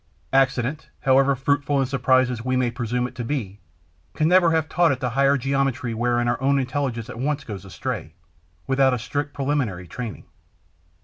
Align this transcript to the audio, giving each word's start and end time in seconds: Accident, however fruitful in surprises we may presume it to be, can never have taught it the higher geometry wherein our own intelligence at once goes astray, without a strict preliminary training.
Accident, 0.33 0.89
however 1.01 1.35
fruitful 1.35 1.79
in 1.79 1.85
surprises 1.85 2.43
we 2.43 2.57
may 2.57 2.71
presume 2.71 3.05
it 3.05 3.13
to 3.13 3.23
be, 3.23 3.59
can 4.15 4.27
never 4.27 4.49
have 4.49 4.67
taught 4.67 4.91
it 4.91 4.99
the 4.99 5.11
higher 5.11 5.37
geometry 5.37 5.93
wherein 5.93 6.27
our 6.27 6.41
own 6.41 6.57
intelligence 6.57 7.07
at 7.07 7.19
once 7.19 7.43
goes 7.43 7.65
astray, 7.65 8.15
without 8.65 8.95
a 8.95 8.97
strict 8.97 9.31
preliminary 9.31 9.87
training. 9.87 10.25